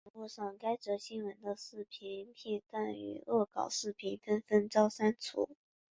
[0.03, 5.47] 网路上该则新闻的视频片段与恶搞视频纷纷遭删除。